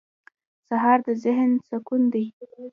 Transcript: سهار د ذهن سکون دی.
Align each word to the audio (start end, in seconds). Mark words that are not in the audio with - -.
سهار 0.67 0.99
د 1.05 1.07
ذهن 1.23 1.51
سکون 1.69 2.01
دی. 2.13 2.25